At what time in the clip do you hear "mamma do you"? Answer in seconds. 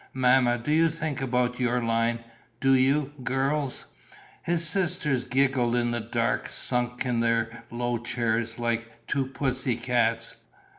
0.15-0.89